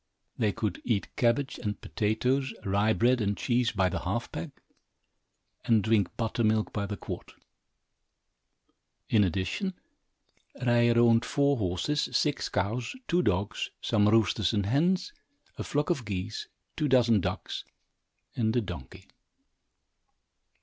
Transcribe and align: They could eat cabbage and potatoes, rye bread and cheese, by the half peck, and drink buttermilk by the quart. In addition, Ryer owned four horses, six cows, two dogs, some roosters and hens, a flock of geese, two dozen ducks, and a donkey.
They 0.35 0.51
could 0.51 0.81
eat 0.83 1.15
cabbage 1.15 1.59
and 1.61 1.79
potatoes, 1.79 2.55
rye 2.65 2.91
bread 2.91 3.21
and 3.21 3.37
cheese, 3.37 3.71
by 3.71 3.87
the 3.87 3.99
half 3.99 4.31
peck, 4.31 4.49
and 5.63 5.83
drink 5.83 6.17
buttermilk 6.17 6.73
by 6.73 6.87
the 6.87 6.97
quart. 6.97 7.33
In 9.11 9.23
addition, 9.23 9.75
Ryer 10.59 10.97
owned 10.97 11.23
four 11.23 11.55
horses, 11.57 12.09
six 12.13 12.49
cows, 12.49 12.95
two 13.07 13.21
dogs, 13.21 13.69
some 13.79 14.09
roosters 14.09 14.53
and 14.53 14.65
hens, 14.65 15.13
a 15.59 15.63
flock 15.63 15.91
of 15.91 16.03
geese, 16.03 16.47
two 16.75 16.87
dozen 16.87 17.21
ducks, 17.21 17.63
and 18.35 18.55
a 18.55 18.61
donkey. 18.61 19.05